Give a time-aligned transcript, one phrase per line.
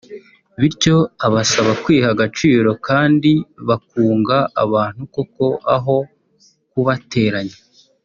[0.61, 0.95] bityo
[1.25, 3.31] abasaba kwiha agaciro kandi
[3.67, 5.97] bakunga abantu koko aho
[6.71, 7.57] kubateranya